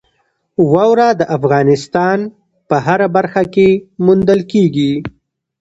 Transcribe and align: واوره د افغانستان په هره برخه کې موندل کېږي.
واوره 0.71 1.07
د 1.19 1.21
افغانستان 1.37 2.19
په 2.69 2.75
هره 2.85 3.07
برخه 3.17 3.43
کې 3.53 3.69
موندل 4.05 4.39
کېږي. 4.51 4.93